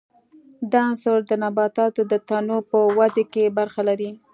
دا 0.71 0.79
عنصر 0.89 1.17
د 1.29 1.31
نباتاتو 1.43 2.01
د 2.11 2.13
تنو 2.27 2.57
په 2.69 2.77
ودې 2.97 3.23
کې 3.33 3.43
برخه 3.57 3.81
لري. 3.89 4.11